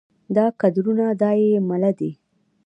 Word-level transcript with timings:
دا 0.35 0.45
کدرونه 0.59 1.05
دا 1.21 1.31
يې 1.41 1.51
مله 1.69 1.91
دي 1.99 2.11